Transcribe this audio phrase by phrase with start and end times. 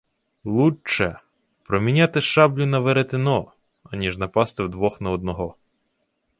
[0.43, 1.19] Лучче...
[1.63, 3.53] проміняти шаблю на веретено,
[3.83, 5.55] аніж напасти вдвох на одного!